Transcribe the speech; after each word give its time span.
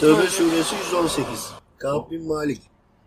Tövbe 0.00 0.26
suresi 0.26 0.74
118. 0.76 1.26
Kâb 1.78 2.10
bin 2.10 2.26
Malik. 2.26 2.60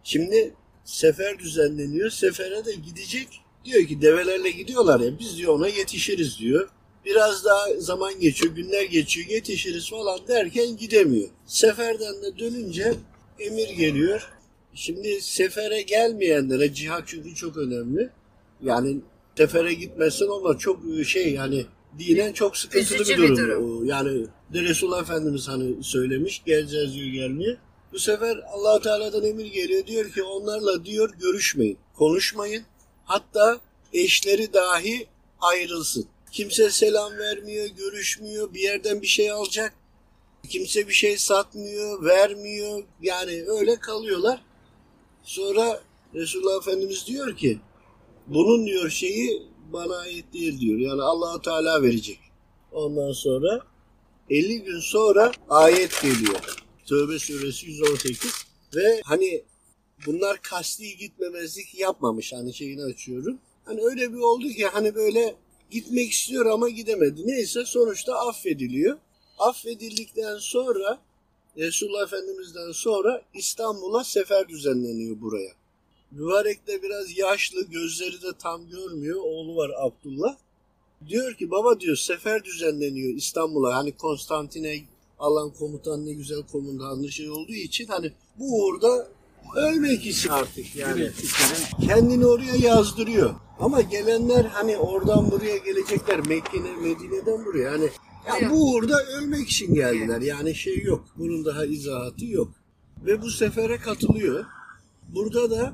Şimdi 0.03 0.53
sefer 0.85 1.39
düzenleniyor. 1.39 2.09
Sefere 2.09 2.65
de 2.65 2.73
gidecek. 2.73 3.27
Diyor 3.65 3.87
ki 3.87 4.01
develerle 4.01 4.51
gidiyorlar 4.51 4.99
ya 4.99 5.19
biz 5.19 5.37
diyor 5.37 5.53
ona 5.53 5.67
yetişiriz 5.67 6.39
diyor. 6.39 6.69
Biraz 7.05 7.45
daha 7.45 7.65
zaman 7.77 8.19
geçiyor, 8.19 8.55
günler 8.55 8.83
geçiyor, 8.83 9.27
yetişiriz 9.29 9.89
falan 9.89 10.19
derken 10.27 10.77
gidemiyor. 10.77 11.29
Seferden 11.45 12.21
de 12.23 12.37
dönünce 12.39 12.93
emir 13.39 13.69
geliyor. 13.69 14.29
Şimdi 14.73 15.21
sefere 15.21 15.81
gelmeyenlere 15.81 16.73
cihat 16.73 17.03
çünkü 17.05 17.35
çok 17.35 17.57
önemli. 17.57 18.09
Yani 18.61 18.97
sefere 19.37 19.73
gitmezsen 19.73 20.27
olmaz. 20.27 20.59
Çok 20.59 20.79
şey 21.05 21.33
yani 21.33 21.65
dinen 21.99 22.33
çok 22.33 22.57
sıkıntılı 22.57 22.95
Üzücü 23.01 23.17
bir 23.17 23.23
bir 23.23 23.27
durum. 23.27 23.37
durum. 23.37 23.81
O 23.81 23.83
Yani 23.83 24.25
de 24.53 24.61
Resulullah 24.61 25.01
Efendimiz 25.01 25.47
hani 25.47 25.83
söylemiş 25.83 26.41
geleceğiz 26.45 26.93
diyor 26.93 27.07
gelmiyor. 27.07 27.57
Bu 27.93 27.99
sefer 27.99 28.37
allah 28.53 28.79
Teala'dan 28.81 29.25
emir 29.25 29.45
geliyor. 29.45 29.85
Diyor 29.85 30.11
ki 30.11 30.23
onlarla 30.23 30.85
diyor 30.85 31.13
görüşmeyin, 31.19 31.77
konuşmayın. 31.95 32.63
Hatta 33.05 33.59
eşleri 33.93 34.53
dahi 34.53 35.07
ayrılsın. 35.41 36.07
Kimse 36.31 36.69
selam 36.69 37.17
vermiyor, 37.17 37.67
görüşmüyor, 37.67 38.53
bir 38.53 38.59
yerden 38.59 39.01
bir 39.01 39.07
şey 39.07 39.31
alacak. 39.31 39.73
Kimse 40.49 40.87
bir 40.87 40.93
şey 40.93 41.17
satmıyor, 41.17 42.05
vermiyor. 42.05 42.83
Yani 43.01 43.43
öyle 43.47 43.75
kalıyorlar. 43.79 44.41
Sonra 45.23 45.81
Resulullah 46.15 46.57
Efendimiz 46.61 47.07
diyor 47.07 47.37
ki 47.37 47.59
bunun 48.27 48.65
diyor 48.65 48.89
şeyi 48.89 49.43
bana 49.73 49.97
ait 49.97 50.33
değil 50.33 50.59
diyor. 50.59 50.79
Yani 50.79 51.01
allah 51.01 51.41
Teala 51.41 51.83
verecek. 51.83 52.19
Ondan 52.71 53.11
sonra 53.11 53.61
50 54.29 54.63
gün 54.63 54.79
sonra 54.79 55.31
ayet 55.49 56.01
geliyor. 56.01 56.65
Tövbe 56.85 57.19
suresi 57.19 57.67
118 57.67 58.45
ve 58.75 59.01
hani 59.05 59.43
bunlar 60.05 60.41
kasti 60.41 60.97
gitmemezlik 60.97 61.79
yapmamış 61.79 62.33
hani 62.33 62.53
şeyini 62.53 62.83
açıyorum. 62.83 63.39
Hani 63.65 63.81
öyle 63.83 64.13
bir 64.13 64.19
oldu 64.19 64.49
ki 64.49 64.65
hani 64.65 64.95
böyle 64.95 65.35
gitmek 65.71 66.11
istiyor 66.11 66.45
ama 66.45 66.69
gidemedi. 66.69 67.27
Neyse 67.27 67.65
sonuçta 67.65 68.13
affediliyor. 68.13 68.97
Affedildikten 69.39 70.37
sonra 70.37 70.99
Resulullah 71.57 72.03
Efendimiz'den 72.03 72.71
sonra 72.71 73.21
İstanbul'a 73.33 74.03
sefer 74.03 74.49
düzenleniyor 74.49 75.21
buraya. 75.21 75.51
Mübarek 76.11 76.67
de 76.67 76.83
biraz 76.83 77.17
yaşlı, 77.17 77.65
gözleri 77.65 78.21
de 78.21 78.37
tam 78.39 78.69
görmüyor. 78.69 79.19
Oğlu 79.23 79.55
var 79.55 79.71
Abdullah. 79.79 80.35
Diyor 81.07 81.33
ki 81.33 81.51
baba 81.51 81.79
diyor 81.79 81.95
sefer 81.95 82.43
düzenleniyor 82.43 83.13
İstanbul'a. 83.15 83.75
Hani 83.75 83.91
Konstantine 83.91 84.81
alan 85.19 85.49
komutan 85.49 86.05
ne 86.05 86.13
güzel 86.13 86.41
komutanlı 86.51 87.11
şey 87.11 87.29
olduğu 87.29 87.53
için 87.53 87.87
hani 87.87 88.11
bu 88.39 88.63
uğurda 88.63 89.07
ölmek 89.55 90.05
için 90.05 90.29
artık 90.29 90.75
yani. 90.75 91.11
Kendini 91.85 92.25
oraya 92.25 92.55
yazdırıyor. 92.55 93.35
Ama 93.59 93.81
gelenler 93.81 94.45
hani 94.45 94.77
oradan 94.77 95.31
buraya 95.31 95.57
gelecekler. 95.57 96.19
Mekke'ne, 96.19 96.75
Medine'den 96.75 97.45
buraya. 97.45 97.71
Hani 97.71 97.89
ya 98.27 98.49
bu 98.49 98.71
uğurda 98.71 99.03
ölmek 99.03 99.49
için 99.49 99.73
geldiler. 99.73 100.21
Yani 100.21 100.55
şey 100.55 100.81
yok. 100.83 101.05
Bunun 101.17 101.45
daha 101.45 101.65
izahatı 101.65 102.25
yok. 102.25 102.51
Ve 103.05 103.21
bu 103.21 103.29
sefere 103.29 103.77
katılıyor. 103.77 104.45
Burada 105.15 105.51
da 105.51 105.73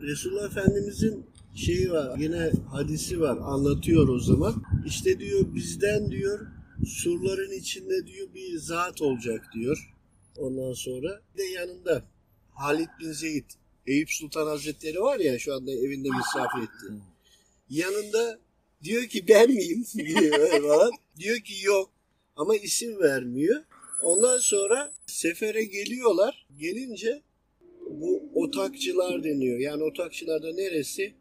Resulullah 0.00 0.46
Efendimizin 0.46 1.26
şeyi 1.54 1.90
var. 1.90 2.18
Yine 2.18 2.50
hadisi 2.70 3.20
var. 3.20 3.38
Anlatıyor 3.42 4.08
o 4.08 4.18
zaman. 4.18 4.62
İşte 4.86 5.20
diyor 5.20 5.54
bizden 5.54 6.10
diyor 6.10 6.46
surların 6.86 7.50
içinde 7.50 8.06
diyor 8.06 8.34
bir 8.34 8.58
zat 8.58 9.02
olacak 9.02 9.44
diyor. 9.54 9.94
Ondan 10.36 10.72
sonra 10.72 11.20
bir 11.34 11.38
de 11.38 11.44
yanında 11.44 12.02
Halid 12.50 12.88
bin 13.00 13.12
Zeyd 13.12 13.44
Eyüp 13.86 14.10
Sultan 14.10 14.46
Hazretleri 14.46 15.00
var 15.00 15.18
ya 15.18 15.38
şu 15.38 15.54
anda 15.54 15.72
evinde 15.72 16.08
misafir 16.08 16.62
etti. 16.62 17.02
Yanında 17.70 18.38
diyor 18.82 19.02
ki 19.02 19.28
ben 19.28 19.50
miyim? 19.50 19.84
diyor 19.94 20.62
falan. 20.62 20.90
Diyor 21.18 21.38
ki 21.38 21.66
yok 21.66 21.90
ama 22.36 22.56
isim 22.56 22.98
vermiyor. 22.98 23.62
Ondan 24.02 24.38
sonra 24.38 24.92
sefere 25.06 25.64
geliyorlar. 25.64 26.46
Gelince 26.58 27.22
bu 28.00 28.30
otakçılar 28.34 29.24
deniyor. 29.24 29.58
Yani 29.58 29.84
otakçılar 29.84 30.42
da 30.42 30.52
neresi? 30.52 31.14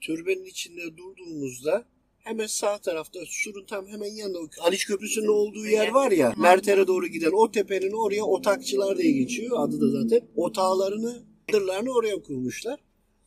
Türbenin 0.00 0.44
içinde 0.44 0.96
durduğumuzda 0.96 1.84
hemen 2.18 2.46
sağ 2.46 2.78
tarafta 2.78 3.20
surun 3.26 3.64
tam 3.66 3.86
hemen 3.86 4.14
yanında 4.14 4.38
Haliç 4.58 4.86
Köprüsü'nün 4.86 5.26
olduğu 5.26 5.66
yer 5.66 5.88
var 5.88 6.10
ya 6.10 6.34
Merter'e 6.36 6.86
doğru 6.86 7.06
giden 7.06 7.32
o 7.32 7.50
tepenin 7.50 7.92
oraya 7.92 8.24
otakçılar 8.24 8.98
diye 8.98 9.12
geçiyor 9.12 9.56
adı 9.60 9.80
da 9.80 10.02
zaten. 10.02 10.28
Otağlarını, 10.36 11.22
çadırlarını 11.50 11.92
oraya 11.92 12.22
kurmuşlar. 12.22 12.80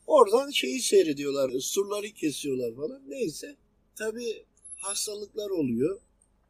Oradan 0.06 0.50
şeyi 0.50 0.80
seyrediyorlar, 0.80 1.50
surları 1.60 2.06
kesiyorlar 2.06 2.74
falan. 2.76 3.02
Neyse 3.08 3.56
tabi 3.96 4.44
hastalıklar 4.76 5.50
oluyor. 5.50 6.00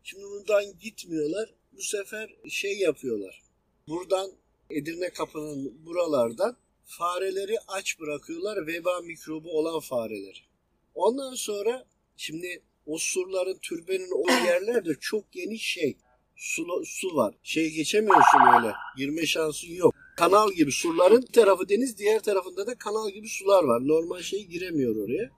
Şimdi 0.02 0.24
buradan 0.24 0.64
gitmiyorlar. 0.80 1.54
Bu 1.72 1.82
sefer 1.82 2.34
şey 2.48 2.78
yapıyorlar. 2.78 3.42
Buradan 3.88 4.30
Edirne 4.70 5.10
kapının 5.10 5.86
buralardan 5.86 6.56
fareleri 6.84 7.56
aç 7.68 8.00
bırakıyorlar. 8.00 8.66
Veba 8.66 9.00
mikrobu 9.00 9.58
olan 9.58 9.80
fareler. 9.80 10.48
Ondan 10.94 11.34
sonra 11.34 11.86
şimdi 12.16 12.62
o 12.86 12.98
surların 12.98 13.58
türbenin 13.62 14.10
o 14.14 14.30
yerlerde 14.46 14.94
çok 15.00 15.32
geniş 15.32 15.62
şey. 15.62 15.96
Su, 16.36 16.64
su 16.84 17.16
var. 17.16 17.34
Şey 17.42 17.70
geçemiyorsun 17.70 18.40
öyle. 18.56 18.72
Girme 18.96 19.26
şansın 19.26 19.68
yok. 19.68 19.94
Kanal 20.16 20.52
gibi 20.52 20.72
surların 20.72 21.22
tarafı 21.22 21.68
deniz 21.68 21.98
diğer 21.98 22.22
tarafında 22.22 22.66
da 22.66 22.74
kanal 22.74 23.10
gibi 23.10 23.28
sular 23.28 23.64
var. 23.64 23.80
Normal 23.88 24.22
şey 24.22 24.46
giremiyor 24.46 24.96
oraya. 24.96 25.30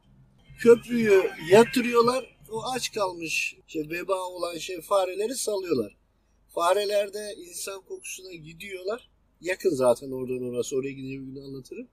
Köprüyü 0.61 1.31
yatırıyorlar. 1.51 2.37
O 2.51 2.63
aç 2.75 2.93
kalmış 2.93 3.57
şey, 3.67 3.91
veba 3.91 4.17
olan 4.17 4.59
şey 4.59 4.81
fareleri 4.81 5.35
salıyorlar. 5.35 5.97
Fareler 6.55 7.15
de 7.15 7.35
insan 7.39 7.81
kokusuna 7.81 8.33
gidiyorlar. 8.33 9.11
Yakın 9.43 9.75
zaten 9.75 10.11
oradan 10.11 10.51
orası. 10.51 10.77
Oraya 10.77 10.93
gidince 10.93 11.21
bir 11.21 11.27
gün 11.27 11.43
anlatırım. 11.43 11.89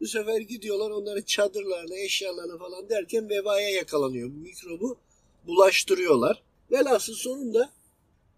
Bu 0.00 0.06
sefer 0.06 0.40
gidiyorlar 0.40 0.90
onların 0.90 1.22
çadırlarını, 1.22 1.96
eşyalarını 1.96 2.58
falan 2.58 2.88
derken 2.88 3.28
vebaya 3.28 3.70
yakalanıyor. 3.70 4.30
Bu 4.30 4.38
mikrobu 4.38 4.98
bulaştırıyorlar. 5.46 6.42
Velhasıl 6.72 7.14
sonunda 7.14 7.70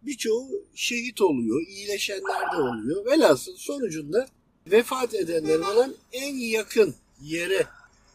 birçoğu 0.03 0.65
şehit 0.75 1.21
oluyor, 1.21 1.67
iyileşenler 1.67 2.53
de 2.53 2.57
oluyor. 2.57 3.07
Velhasıl 3.07 3.57
sonucunda 3.57 4.27
vefat 4.67 5.15
edenler 5.15 5.61
falan 5.61 5.95
en 6.13 6.35
yakın 6.35 6.95
yere 7.23 7.67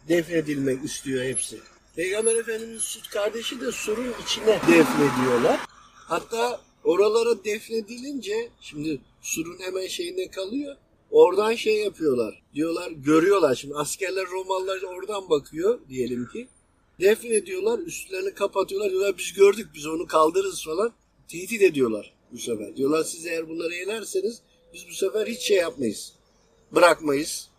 defnedilmek 0.08 0.84
istiyor 0.86 1.24
hepsi. 1.24 1.60
Peygamber 1.96 2.36
Efendimiz 2.36 2.82
süt 2.82 3.10
kardeşi 3.10 3.62
de 3.62 3.72
surun 3.72 4.14
içine 4.24 4.60
defnediyorlar. 4.68 5.60
Hatta 5.94 6.62
oralara 6.84 7.44
defnedilince 7.44 8.50
şimdi 8.62 9.02
surun 9.26 9.60
hemen 9.60 9.88
şeyinde 9.88 10.28
kalıyor. 10.28 10.76
Oradan 11.12 11.56
şey 11.56 11.78
yapıyorlar. 11.78 12.44
Diyorlar 12.54 12.92
görüyorlar 12.92 13.56
şimdi 13.56 13.76
askerler 13.76 14.26
Romalılar 14.32 14.82
oradan 14.82 15.30
bakıyor 15.30 15.80
diyelim 15.90 16.28
ki. 16.34 16.48
Defnediyorlar 17.00 17.80
üstlerini 17.80 18.34
kapatıyorlar. 18.34 18.92
Diyorlar 18.92 19.18
biz 19.18 19.34
gördük 19.34 19.68
biz 19.76 19.86
onu 19.86 20.08
kaldırırız 20.08 20.66
falan. 20.66 20.94
Tehdit 21.28 21.62
ediyorlar 21.62 22.14
bu 22.32 22.38
sefer. 22.38 22.76
Diyorlar 22.76 23.04
siz 23.04 23.26
eğer 23.26 23.50
bunları 23.50 23.74
yenerseniz 23.74 24.42
biz 24.74 24.86
bu 24.90 24.94
sefer 24.94 25.28
hiç 25.28 25.42
şey 25.42 25.58
yapmayız. 25.58 26.14
Bırakmayız. 26.72 27.50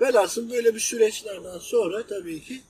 Velhasıl 0.00 0.50
böyle 0.50 0.74
bir 0.74 0.80
süreçlerden 0.80 1.58
sonra 1.58 2.06
tabii 2.06 2.40
ki 2.40 2.60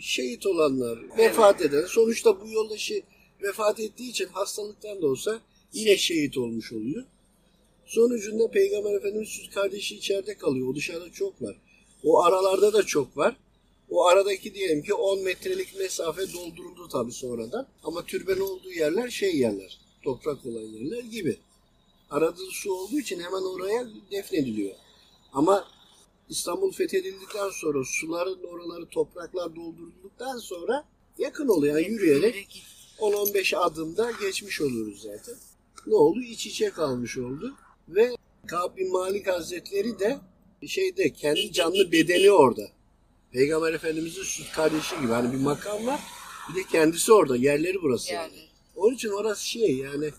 şehit 0.00 0.46
olanlar, 0.46 0.98
vefat 1.18 1.62
eden, 1.62 1.86
sonuçta 1.86 2.40
bu 2.40 2.48
yoldaşı 2.50 3.02
vefat 3.42 3.80
ettiği 3.80 4.10
için 4.10 4.26
hastalıktan 4.26 5.02
da 5.02 5.06
olsa 5.06 5.40
yine 5.72 5.96
şehit 5.96 6.38
olmuş 6.38 6.72
oluyor. 6.72 7.04
Sonucunda 7.86 8.50
Peygamber 8.50 8.94
Efendimiz 8.94 9.28
süt 9.28 9.54
kardeşi 9.54 9.96
içeride 9.96 10.36
kalıyor. 10.36 10.68
O 10.68 10.74
dışarıda 10.74 11.12
çok 11.12 11.42
var. 11.42 11.56
O 12.04 12.22
aralarda 12.22 12.72
da 12.72 12.82
çok 12.82 13.16
var. 13.16 13.36
O 13.90 14.06
aradaki 14.06 14.54
diyelim 14.54 14.82
ki 14.82 14.94
10 14.94 15.22
metrelik 15.22 15.78
mesafe 15.78 16.32
dolduruldu 16.32 16.88
tabii 16.88 17.12
sonradan. 17.12 17.66
Ama 17.84 18.04
türben 18.04 18.40
olduğu 18.40 18.72
yerler 18.72 19.08
şey 19.08 19.36
yerler. 19.36 19.78
Toprak 20.02 20.46
olan 20.46 20.60
yerler 20.60 21.04
gibi. 21.04 21.38
Arada 22.10 22.42
su 22.50 22.72
olduğu 22.72 22.98
için 22.98 23.20
hemen 23.20 23.42
oraya 23.42 23.86
defnediliyor. 24.10 24.74
Ama 25.32 25.64
İstanbul 26.28 26.72
fethedildikten 26.72 27.50
sonra 27.50 27.84
suların 27.84 28.42
oraları 28.42 28.86
topraklar 28.86 29.56
doldurulduktan 29.56 30.38
sonra 30.38 30.84
yakın 31.18 31.48
oluyor. 31.48 31.78
Yani 31.78 31.88
yürüyerek 31.88 32.62
10-15 32.98 33.56
adımda 33.56 34.10
geçmiş 34.10 34.60
oluyoruz 34.60 35.02
zaten. 35.02 35.34
Ne 35.86 35.94
oldu? 35.94 36.20
İç 36.20 36.46
içe 36.46 36.70
kalmış 36.70 37.18
oldu. 37.18 37.54
Ve 37.88 38.16
Kâb 38.46 38.76
bin 38.76 38.92
Malik 38.92 39.26
Hazretleri 39.26 39.98
de 39.98 40.18
şeyde 40.66 41.12
kendi 41.12 41.52
canlı 41.52 41.92
bedeni 41.92 42.30
orada. 42.30 42.62
Peygamber 43.32 43.72
Efendimiz'in 43.72 44.22
süt 44.22 44.52
kardeşi 44.52 45.00
gibi. 45.00 45.12
Hani 45.12 45.32
bir 45.32 45.38
makam 45.38 45.86
var. 45.86 46.00
Bir 46.48 46.54
de 46.54 46.66
kendisi 46.72 47.12
orada. 47.12 47.36
Yerleri 47.36 47.82
burası. 47.82 48.12
Yani. 48.12 48.32
Onun 48.76 48.94
için 48.94 49.08
orası 49.08 49.46
şey 49.46 49.76
yani 49.76 50.10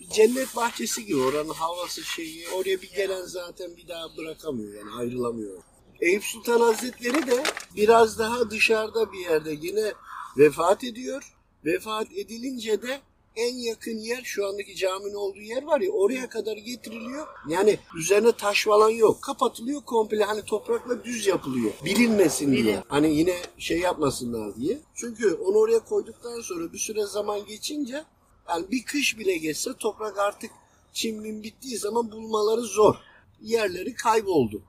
bir 0.00 0.08
cennet 0.08 0.56
bahçesi 0.56 1.06
gibi 1.06 1.20
oranın 1.20 1.48
havası 1.48 2.02
şeyi. 2.02 2.48
Oraya 2.48 2.82
bir 2.82 2.90
gelen 2.90 3.22
zaten 3.22 3.76
bir 3.76 3.88
daha 3.88 4.16
bırakamıyor 4.16 4.74
yani 4.74 4.90
ayrılamıyor. 4.90 5.62
Eyüp 6.00 6.24
Sultan 6.24 6.60
Hazretleri 6.60 7.26
de 7.26 7.42
biraz 7.76 8.18
daha 8.18 8.50
dışarıda 8.50 9.12
bir 9.12 9.18
yerde 9.18 9.58
yine 9.62 9.92
vefat 10.38 10.84
ediyor. 10.84 11.34
Vefat 11.64 12.12
edilince 12.12 12.82
de 12.82 13.00
en 13.36 13.54
yakın 13.56 13.98
yer 13.98 14.22
şu 14.24 14.46
andaki 14.46 14.76
caminin 14.76 15.14
olduğu 15.14 15.40
yer 15.40 15.62
var 15.62 15.80
ya 15.80 15.90
oraya 15.90 16.28
kadar 16.28 16.56
getiriliyor. 16.56 17.26
Yani 17.48 17.78
üzerine 17.98 18.32
taş 18.32 18.64
falan 18.64 18.90
yok. 18.90 19.22
Kapatılıyor 19.22 19.80
komple 19.80 20.24
hani 20.24 20.42
toprakla 20.44 21.04
düz 21.04 21.26
yapılıyor. 21.26 21.72
Bilinmesin 21.84 22.52
diye. 22.52 22.82
Hani 22.88 23.14
yine 23.14 23.36
şey 23.58 23.78
yapmasınlar 23.78 24.56
diye. 24.56 24.78
Çünkü 24.94 25.34
onu 25.34 25.56
oraya 25.56 25.78
koyduktan 25.78 26.40
sonra 26.40 26.72
bir 26.72 26.78
süre 26.78 27.06
zaman 27.06 27.46
geçince 27.46 28.04
yani 28.48 28.70
bir 28.70 28.84
kış 28.84 29.18
bile 29.18 29.36
geçse 29.36 29.70
toprak 29.78 30.18
artık 30.18 30.50
çimlin 30.92 31.42
bittiği 31.42 31.78
zaman 31.78 32.12
bulmaları 32.12 32.60
zor. 32.60 32.94
Yerleri 33.42 33.94
kayboldu. 33.94 34.62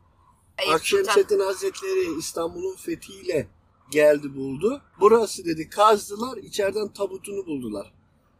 Akşemseddin 0.71 1.39
Hazretleri 1.39 2.19
İstanbul'un 2.19 2.75
fethiyle 2.75 3.47
geldi 3.91 4.35
buldu. 4.35 4.81
Burası 4.99 5.45
dedi 5.45 5.69
kazdılar 5.69 6.37
içeriden 6.37 6.87
tabutunu 6.87 7.45
buldular. 7.45 7.93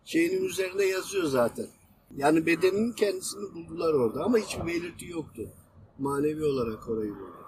Şeyinin 0.06 0.46
üzerinde 0.46 0.86
yazıyor 0.86 1.24
zaten. 1.24 1.68
Yani 2.16 2.46
bedeninin 2.46 2.92
kendisini 2.92 3.54
buldular 3.56 3.94
orada 3.94 4.24
ama 4.24 4.38
hiçbir 4.38 4.68
belirti 4.68 5.06
yoktu. 5.06 5.50
Manevi 6.00 6.46
olarak 6.46 6.90
orayı 6.90 7.12
buldu. 7.12 7.43